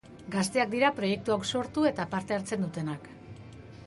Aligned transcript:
Gazteak 0.35 0.69
dira 0.71 0.87
proiektu 0.99 1.35
hau 1.35 1.37
sortu 1.59 1.83
eta 1.89 2.07
parte 2.15 2.37
hartzen 2.39 2.65
dutenak. 2.67 3.07